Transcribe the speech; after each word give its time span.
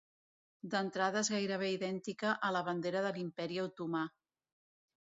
D'entrada 0.71 1.21
és 1.25 1.29
gairebé 1.33 1.69
idèntica 1.75 2.33
a 2.49 2.51
la 2.57 2.65
Bandera 2.73 3.07
de 3.09 3.15
l'Imperi 3.21 3.65
Otomà. 3.69 4.05